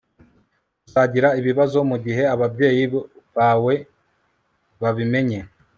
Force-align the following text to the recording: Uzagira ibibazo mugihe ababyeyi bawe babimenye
Uzagira 0.87 1.29
ibibazo 1.39 1.77
mugihe 1.89 2.23
ababyeyi 2.35 2.83
bawe 3.35 3.73
babimenye 4.81 5.39